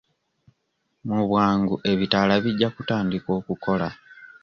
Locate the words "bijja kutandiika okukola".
2.43-3.89